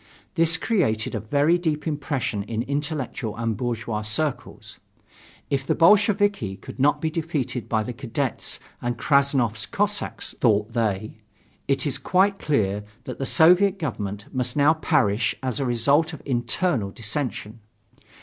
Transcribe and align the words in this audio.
This 0.33 0.57
created 0.57 1.13
a 1.13 1.19
very 1.19 1.59
deep 1.59 1.85
impression 1.85 2.41
in 2.41 2.63
intellectual 2.63 3.37
and 3.37 3.55
bourgeois 3.55 4.01
circles. 4.01 4.79
If 5.51 5.67
the 5.67 5.75
Bolsheviki 5.75 6.57
could 6.57 6.79
not 6.79 7.01
be 7.01 7.11
defeated 7.11 7.69
by 7.69 7.83
the 7.83 7.93
cadets 7.93 8.59
and 8.81 8.97
Krassnov's 8.97 9.67
Cossacks, 9.67 10.33
thought 10.41 10.73
they, 10.73 11.19
it 11.67 11.85
is 11.85 11.99
quite 11.99 12.39
clear 12.39 12.83
that 13.03 13.19
the 13.19 13.27
Soviet 13.27 13.77
government 13.77 14.25
must 14.33 14.55
now 14.57 14.73
perish 14.73 15.35
as 15.43 15.59
a 15.59 15.67
result 15.67 16.13
of 16.13 16.23
internal 16.25 16.89
dissension. 16.89 17.59